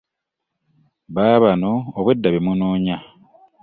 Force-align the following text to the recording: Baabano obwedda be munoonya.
Baabano 1.15 1.71
obwedda 1.97 2.27
be 2.33 2.39
munoonya. 2.45 2.97